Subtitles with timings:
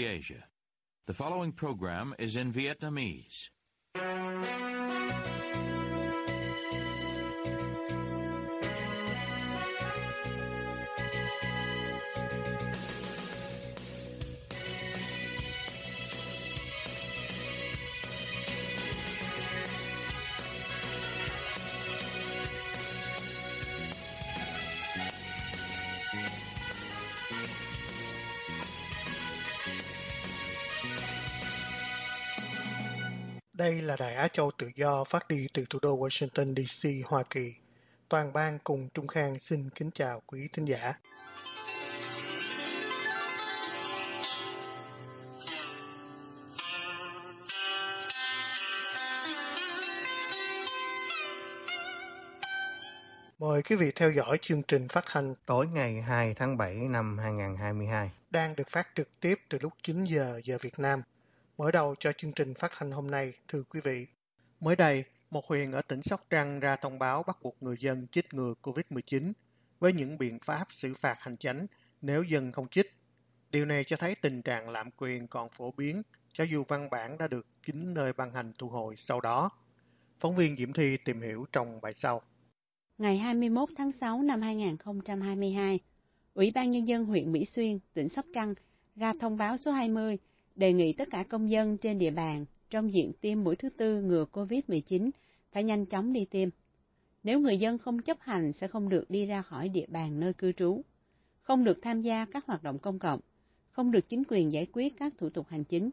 [0.00, 0.44] Asia.
[1.06, 3.50] The following program is in Vietnamese.
[33.64, 37.22] Đây là Đài Á Châu Tự Do phát đi từ thủ đô Washington DC, Hoa
[37.30, 37.54] Kỳ.
[38.08, 40.94] Toàn ban cùng Trung Khang xin kính chào quý thính giả.
[53.38, 57.18] Mời quý vị theo dõi chương trình phát hành tối ngày 2 tháng 7 năm
[57.18, 58.10] 2022.
[58.30, 61.02] đang được phát trực tiếp từ lúc 9 giờ giờ Việt Nam.
[61.58, 64.06] Mở đầu cho chương trình phát hành hôm nay, thưa quý vị.
[64.60, 68.06] Mới đây, một huyện ở tỉnh Sóc Trăng ra thông báo bắt buộc người dân
[68.12, 69.32] chích ngừa COVID-19
[69.78, 71.66] với những biện pháp xử phạt hành chánh
[72.02, 72.86] nếu dân không chích.
[73.50, 76.02] Điều này cho thấy tình trạng lạm quyền còn phổ biến,
[76.32, 79.50] cho dù văn bản đã được chính nơi ban hành thu hồi sau đó.
[80.20, 82.22] Phóng viên Diễm Thi tìm hiểu trong bài sau.
[82.98, 85.80] Ngày 21 tháng 6 năm 2022,
[86.34, 88.54] Ủy ban Nhân dân huyện Mỹ Xuyên, tỉnh Sóc Trăng
[88.96, 90.18] ra thông báo số 20
[90.54, 94.02] đề nghị tất cả công dân trên địa bàn trong diện tiêm mũi thứ tư
[94.02, 95.10] ngừa COVID-19
[95.52, 96.48] phải nhanh chóng đi tiêm.
[97.22, 100.32] Nếu người dân không chấp hành sẽ không được đi ra khỏi địa bàn nơi
[100.32, 100.82] cư trú,
[101.40, 103.20] không được tham gia các hoạt động công cộng,
[103.70, 105.90] không được chính quyền giải quyết các thủ tục hành chính.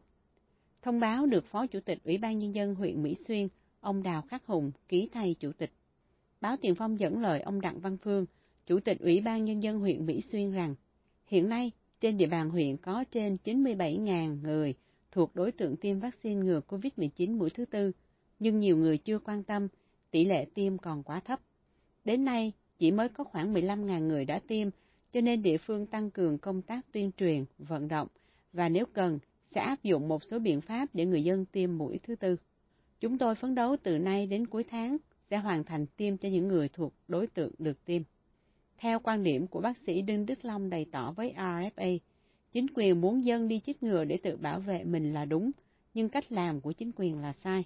[0.82, 3.48] Thông báo được Phó Chủ tịch Ủy ban Nhân dân huyện Mỹ Xuyên,
[3.80, 5.70] ông Đào Khắc Hùng ký thay Chủ tịch.
[6.40, 8.26] Báo Tiền Phong dẫn lời ông Đặng Văn Phương,
[8.66, 10.74] Chủ tịch Ủy ban Nhân dân huyện Mỹ Xuyên rằng,
[11.26, 14.74] hiện nay trên địa bàn huyện có trên 97.000 người
[15.12, 17.92] thuộc đối tượng tiêm vaccine ngừa COVID-19 mũi thứ tư,
[18.38, 19.68] nhưng nhiều người chưa quan tâm,
[20.10, 21.40] tỷ lệ tiêm còn quá thấp.
[22.04, 24.68] Đến nay, chỉ mới có khoảng 15.000 người đã tiêm,
[25.12, 28.08] cho nên địa phương tăng cường công tác tuyên truyền, vận động,
[28.52, 29.18] và nếu cần,
[29.50, 32.36] sẽ áp dụng một số biện pháp để người dân tiêm mũi thứ tư.
[33.00, 34.96] Chúng tôi phấn đấu từ nay đến cuối tháng
[35.30, 38.02] sẽ hoàn thành tiêm cho những người thuộc đối tượng được tiêm.
[38.82, 41.98] Theo quan điểm của bác sĩ Đinh Đức Long bày tỏ với RFA,
[42.52, 45.50] chính quyền muốn dân đi chích ngừa để tự bảo vệ mình là đúng,
[45.94, 47.64] nhưng cách làm của chính quyền là sai.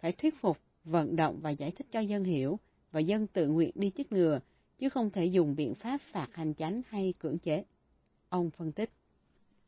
[0.00, 2.58] Phải thuyết phục, vận động và giải thích cho dân hiểu,
[2.92, 4.40] và dân tự nguyện đi chích ngừa,
[4.78, 7.64] chứ không thể dùng biện pháp phạt hành chánh hay cưỡng chế.
[8.28, 8.90] Ông phân tích.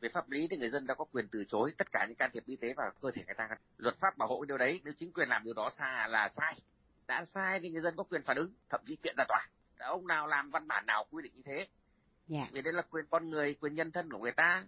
[0.01, 2.31] về pháp lý thì người dân đã có quyền từ chối tất cả những can
[2.33, 4.81] thiệp y tế vào cơ thể người ta luật pháp bảo hộ cái điều đấy
[4.85, 6.55] nếu chính quyền làm điều đó xa là sai
[7.07, 9.49] đã sai thì người dân có quyền phản ứng thậm chí kiện ra tòa
[9.85, 11.67] ông nào làm văn bản nào quy định như thế?
[12.27, 14.65] Dạ, vì đây là quyền con người quyền nhân thân của người ta.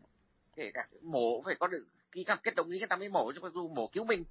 [0.57, 3.33] Kể cả mổ phải có được ký cam kết đồng ý người ta mới mổ
[3.33, 4.25] chứ không dù mổ cứu mình.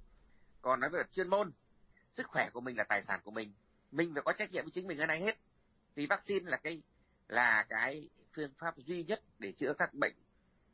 [0.62, 1.52] Còn nói về chuyên môn
[2.16, 3.52] sức khỏe của mình là tài sản của mình.
[3.92, 5.36] Mình phải có trách nhiệm với chính mình hơn ai hết.
[5.94, 6.82] Vì vaccine là cái
[7.28, 10.14] là cái phương pháp duy nhất để chữa các bệnh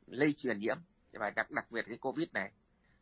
[0.06, 0.78] lây truyền nhiễm.
[1.12, 2.50] Và đặc đặc biệt cái covid này.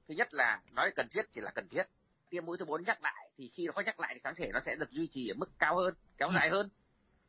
[0.09, 1.82] Thứ nhất là nói cần thiết chỉ là cần thiết.
[2.31, 4.50] Tiêm mũi thứ bốn nhắc lại thì khi nó có nhắc lại thì kháng thể
[4.53, 6.69] nó sẽ được duy trì ở mức cao hơn kéo dài hơn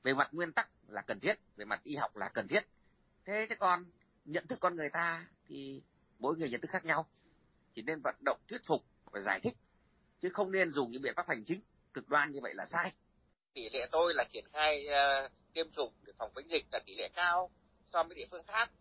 [0.03, 2.61] về mặt nguyên tắc là cần thiết về mặt y học là cần thiết.
[3.25, 3.85] Thế chứ còn
[4.25, 5.81] nhận thức con người ta thì
[6.19, 7.07] mỗi người nhận thức khác nhau.
[7.75, 9.53] Chỉ nên vận động thuyết phục và giải thích
[10.21, 11.61] chứ không nên dùng những biện pháp hành chính
[11.93, 12.91] cực đoan như vậy là sai.
[13.53, 16.95] Tỷ lệ tôi là triển khai uh, tiêm chủng để phòng chống dịch là tỷ
[16.95, 17.51] lệ cao
[17.85, 18.71] so với địa phương khác.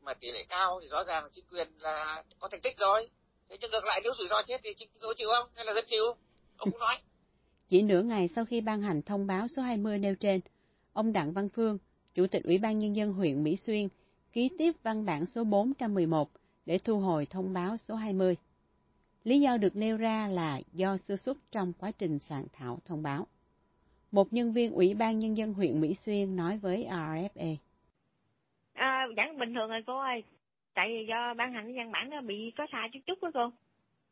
[0.00, 3.10] Mà tỷ lệ cao thì rõ ràng chính quyền là có thành tích rồi.
[3.48, 5.50] Thế nhưng ngược lại nếu rủi ro chết thì chính tôi chịu không?
[5.56, 6.04] Hay là dân chịu?
[6.56, 6.98] Ông cũng nói.
[7.68, 10.40] Chỉ nửa ngày sau khi ban hành thông báo số 20 nêu trên,
[10.92, 11.78] ông Đặng Văn Phương,
[12.14, 13.88] Chủ tịch Ủy ban Nhân dân huyện Mỹ Xuyên,
[14.32, 16.30] ký tiếp văn bản số 411
[16.66, 18.36] để thu hồi thông báo số 20.
[19.24, 23.02] Lý do được nêu ra là do sơ xuất trong quá trình soạn thảo thông
[23.02, 23.26] báo.
[24.12, 27.28] Một nhân viên Ủy ban Nhân dân huyện Mỹ Xuyên nói với RFA.
[27.34, 27.56] E.
[28.72, 30.24] À, vẫn bình thường rồi cô ơi.
[30.74, 33.50] Tại vì do ban hành văn bản nó bị có sai chút chút đó cô.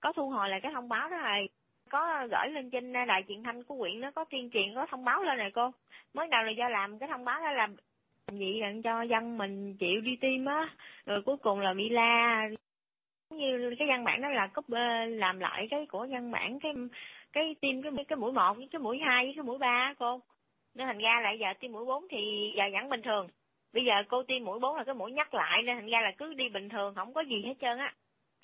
[0.01, 1.49] Có thu hồi lại cái thông báo đó rồi.
[1.91, 5.05] Có gửi lên trên đài truyền thanh của quyện nó có tuyên truyền, có thông
[5.05, 5.71] báo lên này cô.
[6.15, 7.69] Mới đầu là do làm cái thông báo đó là
[8.27, 10.69] vậy là cho dân mình chịu đi tiêm á.
[11.07, 12.49] Rồi cuối cùng là bị la.
[13.31, 14.65] Như cái văn bản đó là cúp
[15.09, 16.73] làm lại cái của văn bản, cái
[17.33, 20.21] cái tiêm cái cái mũi một với cái mũi hai với cái mũi ba cô.
[20.75, 23.29] Nên thành ra lại giờ tiêm mũi bốn thì giờ vẫn bình thường
[23.77, 26.13] bây giờ cô tiêm mũi bốn là cái mũi nhắc lại, nên thành ra là
[26.19, 27.95] cứ đi bình thường, không có gì hết trơn á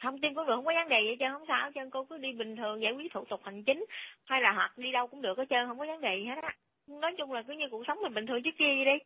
[0.02, 1.90] không tiêm cũng được không có vấn đề gì hết trơn không sao hết trơn
[1.90, 3.84] cô cứ đi bình thường giải quyết thủ tục hành chính
[4.24, 6.42] hay là hoặc đi đâu cũng được hết trơn không có vấn đề gì hết
[6.42, 6.56] á
[6.86, 9.04] nói chung là cứ như cuộc sống mình bình thường trước kia vậy đi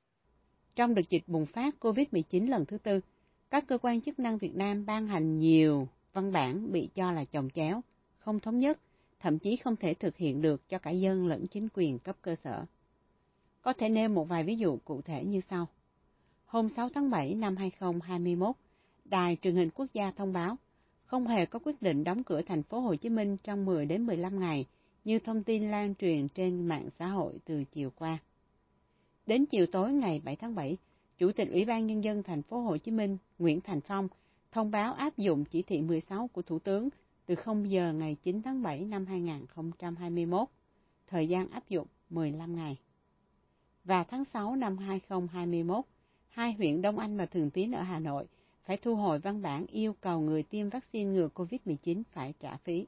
[0.75, 3.01] Trong đợt dịch bùng phát COVID-19 lần thứ tư,
[3.51, 7.25] các cơ quan chức năng Việt Nam ban hành nhiều văn bản bị cho là
[7.25, 7.81] chồng chéo,
[8.19, 8.79] không thống nhất,
[9.21, 12.35] thậm chí không thể thực hiện được cho cả dân lẫn chính quyền cấp cơ
[12.45, 12.65] sở.
[13.63, 15.69] Có thể nêu một vài ví dụ cụ thể như sau.
[16.47, 18.57] Hôm 6 tháng 7 năm 2021,
[19.05, 20.57] Đài truyền hình quốc gia thông báo
[21.07, 24.07] không hề có quyết định đóng cửa thành phố Hồ Chí Minh trong 10 đến
[24.07, 24.67] 15 ngày
[25.05, 28.19] như thông tin lan truyền trên mạng xã hội từ chiều qua.
[29.27, 30.77] Đến chiều tối ngày 7 tháng 7,
[31.19, 34.09] Chủ tịch Ủy ban Nhân dân thành phố Hồ Chí Minh Nguyễn Thành Phong
[34.53, 36.89] thông báo áp dụng chỉ thị 16 của Thủ tướng
[37.27, 40.49] từ 0 giờ ngày 9 tháng 7 năm 2021,
[41.07, 42.79] thời gian áp dụng 15 ngày.
[43.85, 45.85] Và tháng 6 năm 2021,
[46.29, 48.27] hai huyện Đông Anh và Thường Tín ở Hà Nội
[48.67, 52.87] phải thu hồi văn bản yêu cầu người tiêm vaccine ngừa COVID-19 phải trả phí.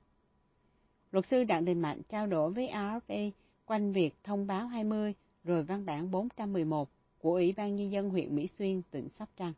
[1.11, 3.31] Luật sư Đặng Đình Mạnh trao đổi với RFA
[3.67, 5.15] quanh việc thông báo 20
[5.45, 6.89] rồi văn bản 411
[7.19, 9.53] của Ủy ban Nhân dân huyện Mỹ Xuyên, tỉnh Sóc Trăng.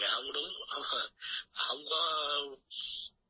[0.00, 0.82] Dạ không đúng, không,
[1.52, 2.02] không có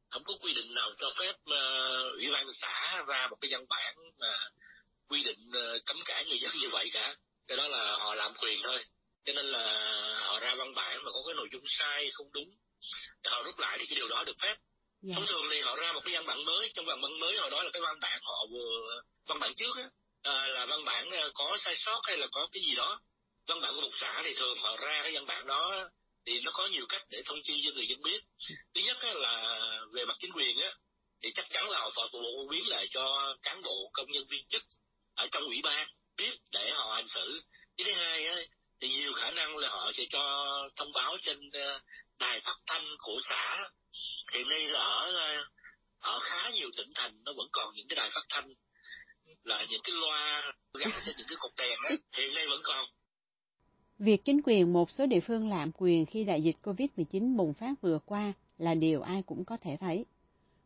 [0.08, 3.64] không có quy định nào cho phép uh, ủy ban xã ra một cái văn
[3.68, 4.34] bản mà
[5.08, 7.14] quy định uh, cấm cản người dân như vậy cả.
[7.46, 8.78] Cái đó là họ làm quyền thôi.
[9.28, 9.64] Cho nên là
[10.26, 12.48] họ ra văn bản mà có cái nội dung sai không đúng,
[13.24, 14.56] họ rút lại thì cái điều đó được phép.
[15.06, 15.14] Yeah.
[15.14, 17.50] Thông thường thì họ ra một cái văn bản mới, trong văn bản mới hồi
[17.50, 19.88] đó là cái văn bản họ vừa văn bản trước á,
[20.22, 23.00] à, là văn bản có sai sót hay là có cái gì đó
[23.46, 25.88] văn bản của một xã thì thường họ ra cái văn bản đó
[26.26, 28.20] thì nó có nhiều cách để thông chi cho người dân biết
[28.74, 29.58] thứ nhất là
[29.92, 30.70] về mặt chính quyền á
[31.22, 34.46] thì chắc chắn là họ phải phổ biến lại cho cán bộ công nhân viên
[34.48, 34.62] chức
[35.14, 37.42] ở trong ủy ban biết để họ hành xử
[37.76, 38.36] cái thứ hai á,
[38.80, 40.20] thì nhiều khả năng là họ sẽ cho
[40.76, 41.80] thông báo trên ờ,
[42.20, 43.56] đài phát thanh của xã.
[44.34, 45.44] Hiện nay là ở ờ,
[46.00, 48.54] ở khá nhiều tỉnh thành nó vẫn còn những cái đài phát thanh
[49.44, 52.84] là những cái loa gắn trên những cái cột đèn ấy, hiện nay vẫn còn.
[53.98, 57.74] Việc chính quyền một số địa phương lạm quyền khi đại dịch COVID-19 bùng phát
[57.80, 60.04] vừa qua là điều ai cũng có thể thấy.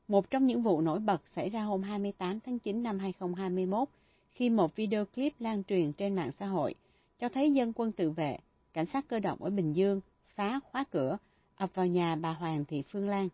[0.09, 3.89] Một trong những vụ nổi bật xảy ra hôm 28 tháng 9 năm 2021
[4.35, 6.75] khi một video clip lan truyền trên mạng xã hội
[7.23, 8.37] cho thấy dân quân tự vệ,
[8.73, 10.01] cảnh sát cơ động ở Bình Dương
[10.35, 11.19] phá khóa cửa,
[11.57, 13.29] ập vào nhà bà Hoàng Thị Phương Lan.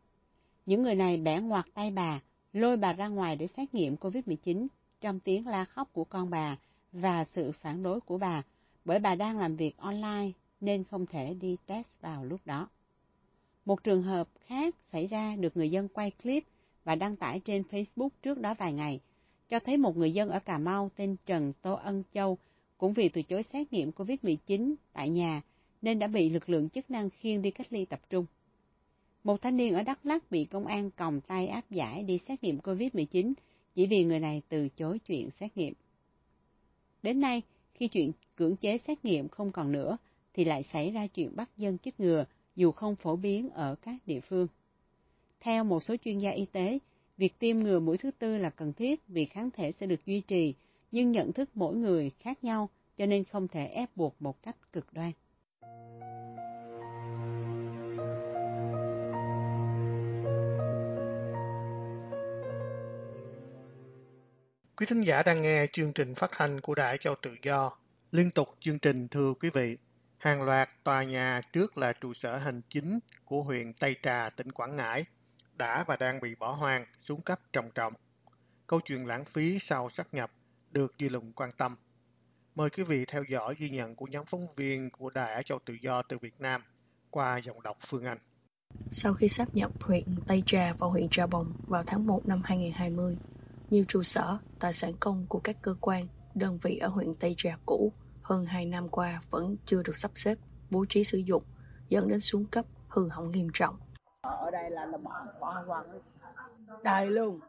[0.66, 2.20] Những người này bẻ ngoặt tay bà,
[2.52, 4.66] lôi bà ra ngoài để xét nghiệm COVID-19
[5.00, 6.56] trong tiếng la khóc của con bà
[6.92, 8.42] và sự phản đối của bà
[8.84, 10.30] bởi bà đang làm việc online
[10.60, 12.68] nên không thể đi test vào lúc đó.
[13.64, 16.44] Một trường hợp khác xảy ra được người dân quay clip
[16.84, 19.00] và đăng tải trên Facebook trước đó vài ngày,
[19.48, 22.38] cho thấy một người dân ở Cà Mau tên Trần Tô Ân Châu
[22.78, 25.42] cũng vì từ chối xét nghiệm COVID-19 tại nhà
[25.82, 28.26] nên đã bị lực lượng chức năng khiêng đi cách ly tập trung.
[29.24, 32.44] Một thanh niên ở Đắk Lắk bị công an còng tay áp giải đi xét
[32.44, 33.32] nghiệm COVID-19
[33.74, 35.74] chỉ vì người này từ chối chuyện xét nghiệm.
[37.02, 37.42] Đến nay,
[37.74, 39.96] khi chuyện cưỡng chế xét nghiệm không còn nữa,
[40.34, 42.24] thì lại xảy ra chuyện bắt dân chích ngừa
[42.56, 44.46] dù không phổ biến ở các địa phương.
[45.40, 46.78] Theo một số chuyên gia y tế,
[47.16, 50.20] việc tiêm ngừa mũi thứ tư là cần thiết vì kháng thể sẽ được duy
[50.20, 50.54] trì,
[50.90, 54.56] nhưng nhận thức mỗi người khác nhau cho nên không thể ép buộc một cách
[54.72, 55.12] cực đoan.
[64.76, 67.70] Quý thính giả đang nghe chương trình phát thanh của đại Châu Tự Do.
[68.12, 69.78] Liên tục chương trình thưa quý vị,
[70.18, 74.52] hàng loạt tòa nhà trước là trụ sở hành chính của huyện Tây Trà, tỉnh
[74.52, 75.04] Quảng Ngãi
[75.56, 77.92] đã và đang bị bỏ hoang, xuống cấp trầm trọng.
[78.66, 80.30] Câu chuyện lãng phí sau sát nhập
[80.70, 81.76] được dư luận quan tâm.
[82.54, 85.58] Mời quý vị theo dõi ghi nhận của nhóm phóng viên của Đài Á Châu
[85.66, 86.62] Tự Do từ Việt Nam
[87.10, 88.18] qua giọng đọc Phương Anh.
[88.90, 92.42] Sau khi sáp nhập huyện Tây Trà vào huyện Trà Bồng vào tháng 1 năm
[92.44, 93.16] 2020,
[93.70, 97.34] nhiều trụ sở, tài sản công của các cơ quan, đơn vị ở huyện Tây
[97.36, 100.38] Trà cũ hơn 2 năm qua vẫn chưa được sắp xếp,
[100.70, 101.42] bố trí sử dụng,
[101.88, 103.78] dẫn đến xuống cấp, hư hỏng nghiêm trọng.
[104.20, 105.86] Ở đây là, là bỏ, bỏ hoang
[106.82, 107.40] đầy luôn.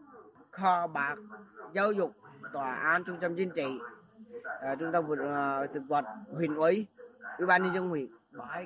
[0.51, 1.15] Kho bạc,
[1.73, 2.11] giáo dục,
[2.53, 3.79] tòa án, trung tâm chính trị,
[4.71, 6.85] uh, trung tâm uh, thực vật, huyện ủy,
[7.37, 8.59] ủy ban nhân dân huyện, bỏ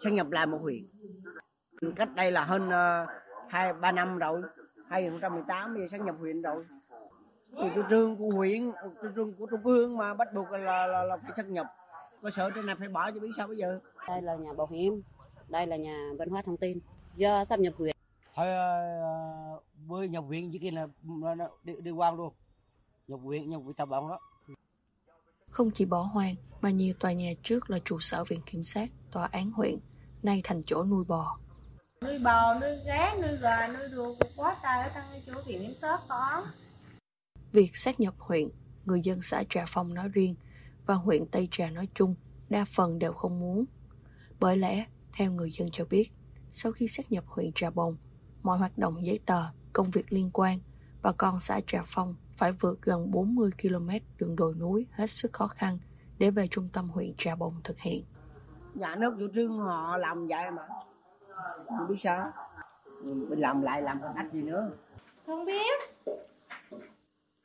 [0.00, 0.86] sang nhập lại một huyện.
[1.96, 3.08] Cách đây là hơn uh,
[3.48, 4.42] hai ba năm rồi,
[4.88, 6.66] 2018 bây giờ sang nhập huyện rồi.
[7.62, 8.72] Thì chủ trương của huyện
[9.02, 11.66] chủ trương của trung ương mà bắt buộc là là, là phải sát nhập.
[12.22, 13.80] Cơ sở trên này phải bỏ cho biết sao bây giờ.
[14.08, 15.02] Đây là nhà bảo hiểm
[15.48, 16.78] đây là nhà văn hóa thông tin.
[17.16, 17.96] Do sắp nhập huyện.
[18.34, 18.46] Thôi
[19.86, 20.86] với nhập huyện chỉ kia là
[21.64, 22.32] đi, đi quan luôn
[23.08, 24.20] nhập huyện nhập huyện tập bóng đó.
[25.50, 28.90] Không chỉ bỏ hoang mà nhiều tòa nhà trước là trụ sở viện kiểm sát
[29.12, 29.78] tòa án huyện
[30.22, 31.38] nay thành chỗ nuôi bò.
[32.04, 35.60] Nuôi bò nuôi gá nuôi gà nuôi đùa quá trời ở trong cái chỗ viện
[35.60, 36.46] kiểm soát có.
[37.52, 38.48] Việc sát nhập huyện,
[38.84, 40.34] người dân xã Trà Phong nói riêng
[40.86, 42.14] và huyện Tây Trà nói chung
[42.48, 43.64] đa phần đều không muốn.
[44.40, 44.86] Bởi lẽ,
[45.16, 46.12] Theo người dân cho biết,
[46.48, 47.96] sau khi sát nhập huyện Trà Bồng,
[48.42, 50.58] mọi hoạt động giấy tờ, công việc liên quan,
[51.02, 53.88] bà con xã Trà Phong phải vượt gần 40 km
[54.18, 55.78] đường đồi núi hết sức khó khăn
[56.18, 58.04] để về trung tâm huyện Trà Bồng thực hiện.
[58.74, 60.62] Nhà nước chủ trương họ làm vậy mà.
[61.78, 62.32] Không biết sao.
[63.02, 64.70] Mình làm lại làm còn cách gì nữa.
[65.26, 65.80] Không biết.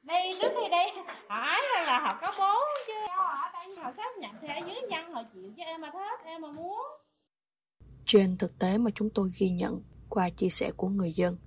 [0.04, 0.92] Đây trước khi đây
[1.30, 5.14] hỏi là họ có bố chứ ở đây họ sắp nhập thì ở dưới nhân
[5.14, 6.82] họ chịu cho em mà thích em mà muốn.
[8.06, 11.38] Trên thực tế mà chúng tôi ghi nhận qua chia sẻ của người dân,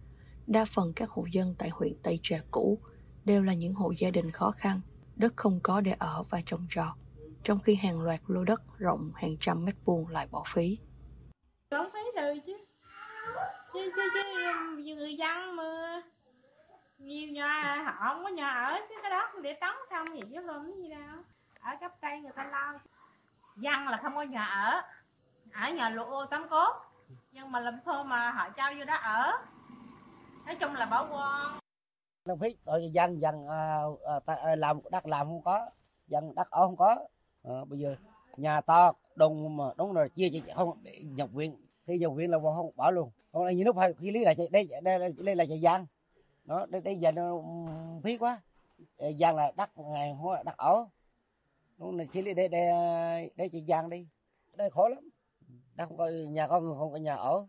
[0.46, 2.78] đa phần các hộ dân tại huyện Tây Trà cũ
[3.24, 4.80] đều là những hộ gia đình khó khăn,
[5.16, 6.92] đất không có để ở và trồng trọt,
[7.42, 10.78] trong khi hàng loạt lô đất rộng hàng trăm mét vuông lại bỏ phí.
[11.70, 12.58] Có phí rồi chứ.
[13.72, 16.02] Chứ, chứ, chứ người dân mà.
[16.98, 20.36] Nhiều nhà họ không có nhà ở chứ cái đó để trống không gì chứ
[20.46, 21.22] không gì đâu.
[21.60, 22.78] Ở cấp cây người ta lo.
[23.56, 24.82] Dân là không có nhà ở.
[25.52, 26.74] Ở nhà lụa ô tắm cốt.
[27.32, 29.32] Nhưng mà làm sao mà họ trao vô đó ở?
[30.46, 31.63] Nói chung là bảo quan
[32.26, 35.66] nông phí tội dân dân ờ, ờ, ờ, làm đất làm không có
[36.08, 37.06] dân đất ở không có.
[37.42, 37.96] À, bây giờ
[38.36, 41.56] nhà to đông mà đúng rồi chia không nhập viện.
[41.86, 43.10] Khi nhập viện là không bỏ luôn.
[43.32, 45.86] Còn lại nhiều lúc phải khi lý là đây đây đây, đây là chạy dân
[46.44, 47.42] nó đây, đây giờ nó
[48.02, 48.40] phí quá.
[49.16, 50.86] Dân là đất ngày hôm là đất ở.
[51.78, 52.66] Đúng là chỉ lý đây đây
[53.36, 54.06] đây chị dân đi.
[54.56, 55.08] Đây khó lắm.
[55.74, 57.46] Đất không có nhà không không có nhà ở.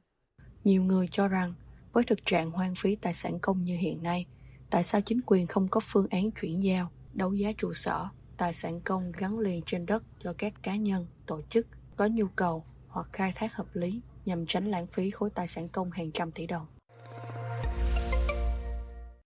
[0.64, 1.54] Nhiều người cho rằng
[1.94, 4.26] với thực trạng hoang phí tài sản công như hiện nay
[4.70, 8.08] tại sao chính quyền không có phương án chuyển giao đấu giá trụ sở
[8.38, 12.28] tài sản công gắn liền trên đất cho các cá nhân tổ chức có nhu
[12.36, 16.12] cầu hoặc khai thác hợp lý nhằm tránh lãng phí khối tài sản công hàng
[16.12, 16.66] trăm tỷ đồng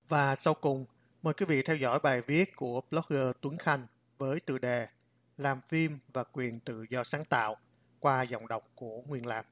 [0.10, 0.86] và sau cùng,
[1.22, 4.88] mời quý vị theo dõi bài viết của blogger Tuấn Khanh với tựa đề
[5.38, 7.56] Làm phim và quyền tự do sáng tạo
[8.00, 9.46] qua giọng đọc của Nguyên Lam.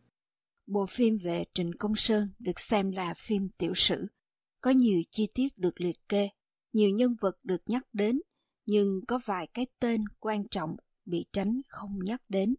[0.68, 4.08] Bộ phim về Trịnh Công Sơn được xem là phim tiểu sử.
[4.62, 6.30] Có nhiều chi tiết được liệt kê,
[6.74, 8.22] nhiều nhân vật được nhắc đến,
[8.66, 12.56] nhưng có vài cái tên quan trọng bị tránh không nhắc đến.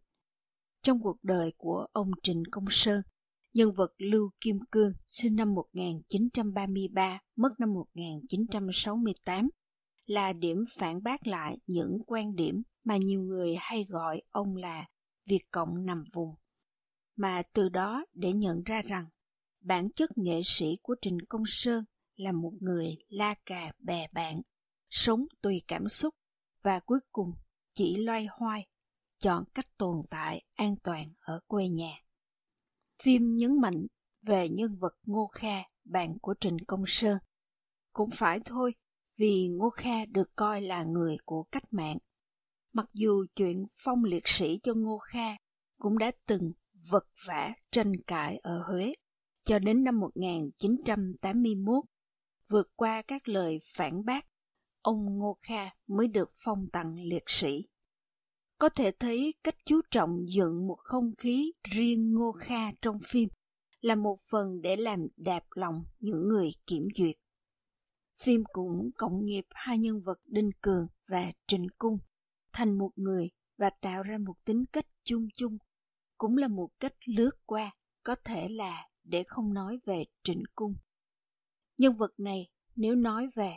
[0.82, 3.02] Trong cuộc đời của ông Trịnh Công Sơn,
[3.54, 9.48] Nhân vật Lưu Kim Cương sinh năm 1933, mất năm 1968,
[10.06, 14.86] là điểm phản bác lại những quan điểm mà nhiều người hay gọi ông là
[15.26, 16.34] Việt Cộng nằm vùng.
[17.16, 19.04] Mà từ đó để nhận ra rằng
[19.68, 21.84] bản chất nghệ sĩ của Trình Công Sơn
[22.16, 24.40] là một người la cà bè bạn,
[24.90, 26.14] sống tùy cảm xúc
[26.62, 27.32] và cuối cùng
[27.74, 28.66] chỉ loay hoay,
[29.18, 31.92] chọn cách tồn tại an toàn ở quê nhà.
[33.02, 33.86] Phim nhấn mạnh
[34.22, 37.18] về nhân vật Ngô Kha, bạn của Trình Công Sơn.
[37.92, 38.74] Cũng phải thôi,
[39.16, 41.98] vì Ngô Kha được coi là người của cách mạng.
[42.72, 45.36] Mặc dù chuyện phong liệt sĩ cho Ngô Kha
[45.78, 46.52] cũng đã từng
[46.90, 48.92] vật vã tranh cãi ở Huế,
[49.48, 51.84] cho đến năm 1981,
[52.48, 54.26] vượt qua các lời phản bác,
[54.82, 57.68] ông Ngô Kha mới được phong tặng liệt sĩ.
[58.58, 63.28] Có thể thấy cách chú trọng dựng một không khí riêng Ngô Kha trong phim
[63.80, 67.16] là một phần để làm đạp lòng những người kiểm duyệt.
[68.22, 71.98] Phim cũng cộng nghiệp hai nhân vật Đinh Cường và Trình Cung
[72.52, 75.58] thành một người và tạo ra một tính cách chung chung,
[76.18, 77.70] cũng là một cách lướt qua,
[78.02, 80.74] có thể là để không nói về Trịnh Cung.
[81.78, 83.52] Nhân vật này, nếu nói về,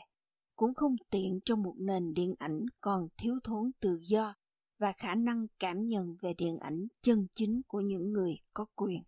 [0.56, 4.36] cũng không tiện trong một nền điện ảnh còn thiếu thốn tự do
[4.80, 9.04] và khả năng cảm nhận về điện ảnh chân chính của những người có quyền.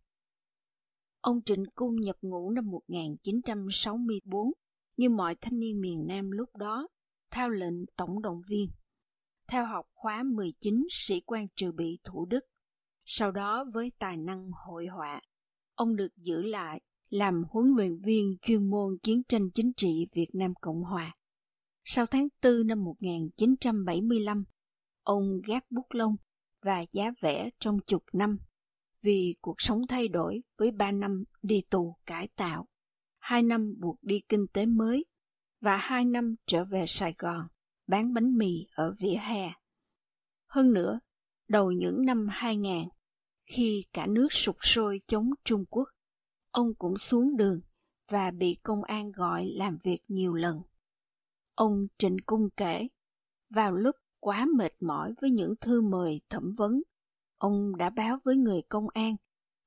[1.21, 4.51] Ông Trịnh Cung nhập ngũ năm 1964
[4.97, 6.88] như mọi thanh niên miền Nam lúc đó,
[7.31, 8.69] theo lệnh tổng động viên.
[9.47, 12.39] Theo học khóa 19 sĩ quan trừ bị Thủ Đức.
[13.05, 15.21] Sau đó với tài năng hội họa,
[15.75, 20.29] ông được giữ lại làm huấn luyện viên chuyên môn chiến tranh chính trị Việt
[20.33, 21.15] Nam Cộng Hòa.
[21.83, 24.43] Sau tháng 4 năm 1975,
[25.03, 26.15] Ông gác bút lông
[26.61, 28.37] và giá vẽ trong chục năm
[29.01, 32.67] vì cuộc sống thay đổi với ba năm đi tù cải tạo,
[33.19, 35.05] hai năm buộc đi kinh tế mới
[35.61, 37.47] và hai năm trở về Sài Gòn
[37.87, 39.51] bán bánh mì ở vỉa hè.
[40.47, 40.99] Hơn nữa,
[41.47, 42.87] đầu những năm 2000,
[43.45, 45.89] khi cả nước sụp sôi chống Trung Quốc,
[46.51, 47.62] ông cũng xuống đường
[48.12, 50.62] và bị công an gọi làm việc nhiều lần.
[51.55, 52.88] Ông Trịnh Cung kể,
[53.50, 56.81] vào lúc quá mệt mỏi với những thư mời thẩm vấn,
[57.38, 59.15] ông đã báo với người công an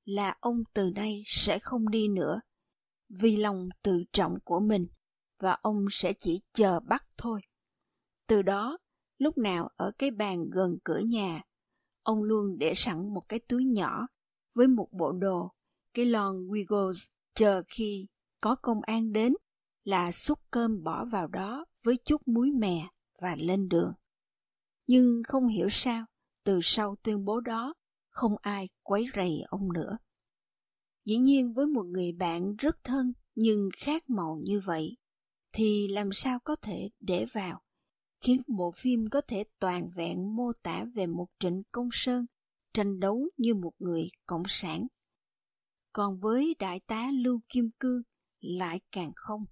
[0.05, 2.41] là ông từ nay sẽ không đi nữa
[3.09, 4.87] vì lòng tự trọng của mình
[5.39, 7.41] và ông sẽ chỉ chờ bắt thôi.
[8.27, 8.79] Từ đó,
[9.19, 11.43] lúc nào ở cái bàn gần cửa nhà,
[12.07, 14.07] ông luôn để sẵn một cái túi nhỏ
[14.55, 15.53] với một bộ đồ,
[15.95, 18.07] cái lon Wiggles chờ khi
[18.41, 19.33] có công an đến
[19.85, 22.89] là xúc cơm bỏ vào đó với chút muối mè
[23.21, 23.93] và lên đường.
[24.87, 26.05] Nhưng không hiểu sao,
[26.45, 27.75] từ sau tuyên bố đó,
[28.09, 29.99] không ai quấy rầy ông nữa.
[31.05, 34.97] Dĩ nhiên với một người bạn rất thân nhưng khác màu như vậy,
[35.53, 37.63] thì làm sao có thể để vào,
[38.21, 42.27] khiến bộ phim có thể toàn vẹn mô tả về một Trịnh Công Sơn
[42.75, 44.87] tranh đấu như một người cộng sản.
[45.93, 48.03] Còn với đại tá Lưu Kim Cương
[48.41, 49.45] lại càng không,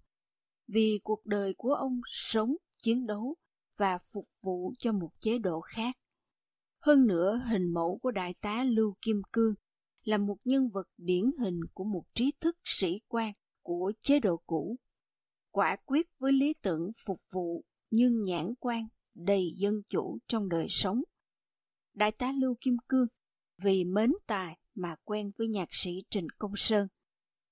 [0.67, 3.37] vì cuộc đời của ông sống, chiến đấu
[3.77, 5.97] và phục vụ cho một chế độ khác.
[6.81, 9.55] Hơn nữa, hình mẫu của đại tá Lưu Kim Cương
[10.03, 14.37] là một nhân vật điển hình của một trí thức sĩ quan của chế độ
[14.47, 14.77] cũ,
[15.51, 17.65] quả quyết với lý tưởng phục vụ
[17.95, 21.03] nhưng nhãn quan đầy dân chủ trong đời sống.
[21.95, 23.07] Đại tá Lưu Kim Cương
[23.63, 26.89] vì mến tài mà quen với nhạc sĩ Trịnh Công Sơn.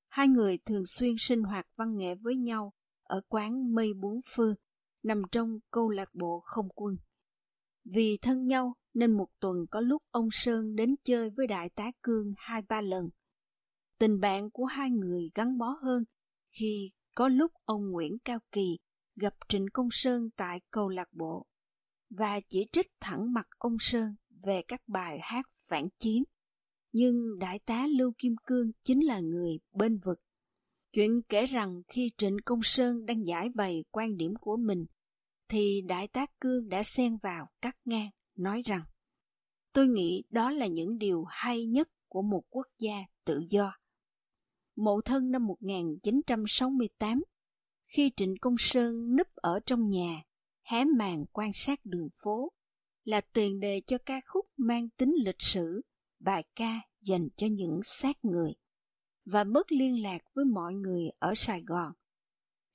[0.09, 2.73] Hai người thường xuyên sinh hoạt văn nghệ với nhau
[3.03, 4.55] ở quán Mây Bốn Phương,
[5.03, 6.97] nằm trong câu lạc bộ không quân.
[7.85, 11.91] Vì thân nhau nên một tuần có lúc ông Sơn đến chơi với đại tá
[12.03, 13.09] Cương hai ba lần.
[13.99, 16.05] Tình bạn của hai người gắn bó hơn
[16.51, 18.79] khi có lúc ông Nguyễn Cao Kỳ
[19.17, 21.47] gặp Trịnh Công Sơn tại câu lạc bộ
[22.11, 24.15] và chỉ trích thẳng mặt ông Sơn
[24.45, 26.25] về các bài hát phản chiến.
[26.93, 30.21] Nhưng đại tá Lưu Kim Cương chính là người bên vực.
[30.93, 34.87] Chuyện kể rằng khi Trịnh Công Sơn đang giải bày quan điểm của mình,
[35.49, 38.83] thì đại tá Cương đã xen vào cắt ngang, nói rằng
[39.73, 43.73] Tôi nghĩ đó là những điều hay nhất của một quốc gia tự do.
[44.77, 47.23] Mộ thân năm 1968,
[47.93, 50.23] khi Trịnh Công Sơn núp ở trong nhà,
[50.63, 52.53] hé màn quan sát đường phố,
[53.05, 55.81] là tiền đề cho ca khúc mang tính lịch sử,
[56.21, 58.53] bài ca dành cho những xác người,
[59.25, 61.93] và mất liên lạc với mọi người ở Sài Gòn.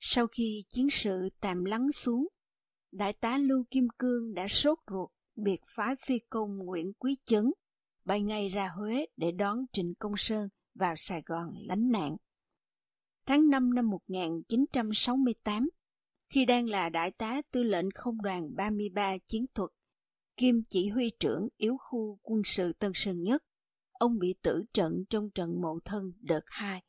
[0.00, 2.28] Sau khi chiến sự tạm lắng xuống,
[2.92, 7.44] Đại tá Lưu Kim Cương đã sốt ruột biệt phái phi công Nguyễn Quý Chấn
[8.04, 12.16] bay ngay ra Huế để đón Trịnh Công Sơn vào Sài Gòn lánh nạn.
[13.28, 15.68] Tháng 5 năm 1968,
[16.30, 19.70] khi đang là đại tá tư lệnh không đoàn 33 chiến thuật,
[20.36, 23.42] kiêm chỉ huy trưởng yếu khu quân sự Tân Sơn Nhất,
[23.92, 26.82] ông bị tử trận trong trận mộ thân đợt 2,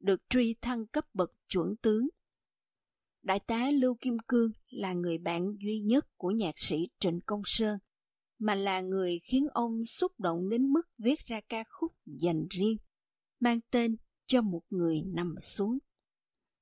[0.00, 2.08] được truy thăng cấp bậc chuẩn tướng.
[3.22, 7.42] Đại tá Lưu Kim Cương là người bạn duy nhất của nhạc sĩ Trịnh Công
[7.44, 7.78] Sơn
[8.38, 12.76] mà là người khiến ông xúc động đến mức viết ra ca khúc dành riêng,
[13.40, 15.78] mang tên cho một người nằm xuống.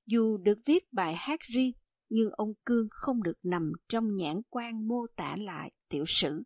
[0.07, 1.73] Dù được viết bài hát riêng,
[2.09, 6.43] nhưng ông Cương không được nằm trong nhãn quan mô tả lại tiểu sử,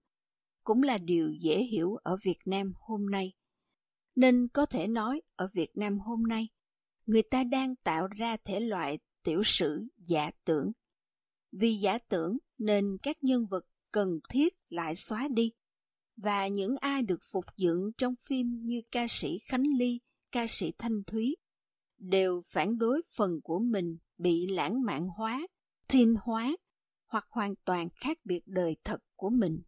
[0.64, 3.32] cũng là điều dễ hiểu ở Việt Nam hôm nay.
[4.16, 6.48] Nên có thể nói ở Việt Nam hôm nay,
[7.06, 10.72] người ta đang tạo ra thể loại tiểu sử giả tưởng.
[11.52, 15.52] Vì giả tưởng nên các nhân vật cần thiết lại xóa đi.
[16.16, 20.00] Và những ai được phục dựng trong phim như ca sĩ Khánh Ly,
[20.34, 21.36] ca sĩ Thanh Thúy,
[21.98, 25.46] đều phản đối phần của mình bị lãng mạn hóa,
[25.88, 26.56] thiên hóa
[27.06, 29.62] hoặc hoàn toàn khác biệt đời thật của mình.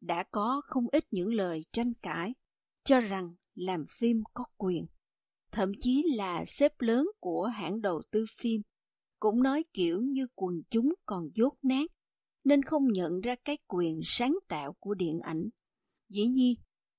[0.00, 2.34] Đã có không ít những lời tranh cãi
[2.84, 4.86] cho rằng làm phim có quyền.
[5.52, 8.62] Thậm chí là xếp lớn của hãng đầu tư phim
[9.18, 11.90] cũng nói kiểu như quần chúng còn dốt nát
[12.44, 15.48] nên không nhận ra cái quyền sáng tạo của điện ảnh.
[16.08, 16.54] Dĩ nhiên,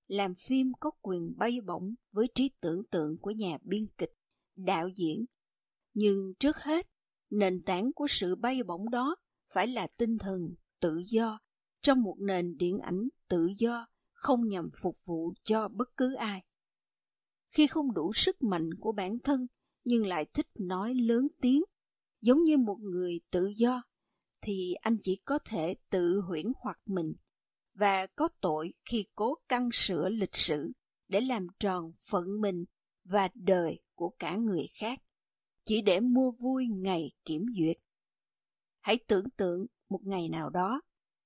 [0.08, 4.13] làm phim có quyền bay bổng với trí tưởng tượng của nhà biên kịch,
[4.56, 5.26] đạo diễn.
[5.94, 6.88] Nhưng trước hết,
[7.30, 9.15] nền tảng của sự bay bổng đó
[9.54, 11.39] phải là tinh thần tự do
[11.82, 16.44] trong một nền điện ảnh tự do không nhằm phục vụ cho bất cứ ai.
[17.50, 19.48] Khi không đủ sức mạnh của bản thân
[19.86, 21.63] nhưng lại thích nói lớn tiếng,
[22.22, 23.84] giống như một người tự do
[24.41, 27.13] thì anh chỉ có thể tự huyễn hoặc mình
[27.76, 30.72] và có tội khi cố căng sửa lịch sử
[31.08, 32.66] để làm tròn phận mình
[33.04, 35.00] và đời của cả người khác,
[35.64, 37.78] chỉ để mua vui ngày kiểm duyệt.
[38.82, 40.82] Hãy tưởng tượng một ngày nào đó,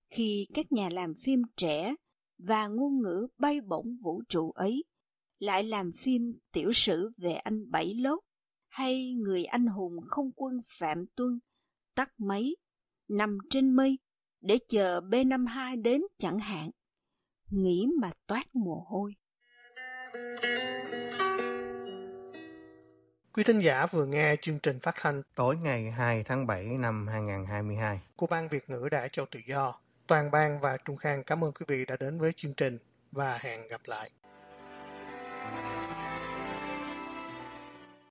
[0.10, 1.96] khi các nhà làm phim trẻ
[2.38, 4.84] và ngôn ngữ bay bổng vũ trụ ấy
[5.40, 8.20] lại làm phim tiểu sử về anh Bảy Lốt
[8.68, 11.40] hay người anh hùng không quân Phạm Tuân
[11.96, 12.56] tắt máy
[13.08, 13.98] nằm trên mây
[14.42, 16.70] để chờ B52 đến chẳng hạn.
[17.50, 19.16] Nghĩ mà toát mồ hôi.
[23.34, 27.08] Quý thính giả vừa nghe chương trình phát thanh tối ngày 2 tháng 7 năm
[27.08, 29.74] 2022 của Ban Việt ngữ Đại Châu Tự Do.
[30.08, 32.78] Toàn ban và Trung Khang cảm ơn quý vị đã đến với chương trình
[33.12, 34.12] và hẹn gặp lại.